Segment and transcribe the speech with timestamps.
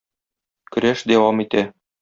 [0.77, 1.67] Көрәш дәвам итә.